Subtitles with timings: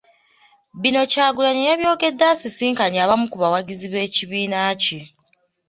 [0.81, 4.99] Bino Kyagulanyi yabyogedde asisinkanye abamu ku bawagizi b’ekibiina kye.